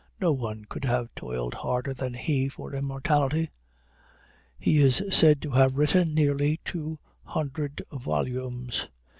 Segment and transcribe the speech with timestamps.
[0.19, 3.51] No one could have toiled harder than he for immortality.
[4.57, 8.89] He is said to have written nearly two hundred volumes.